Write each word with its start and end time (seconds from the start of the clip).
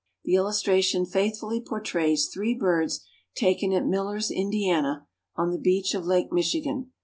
The 0.23 0.33
illustration 0.33 1.05
faithfully 1.05 1.61
portrays 1.61 2.25
three 2.27 2.55
birds 2.55 3.05
taken 3.35 3.71
at 3.71 3.85
Miller's, 3.85 4.31
Indiana, 4.31 5.05
on 5.35 5.51
the 5.51 5.59
beach 5.59 5.93
of 5.93 6.07
Lake 6.07 6.31
Michigan. 6.31 6.91